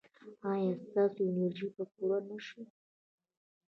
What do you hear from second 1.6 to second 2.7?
به پوره نه شي؟